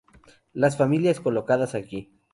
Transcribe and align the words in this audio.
Las 0.53 0.77
familias 0.77 1.19
colocadas 1.19 1.75
aquí. 1.75 2.11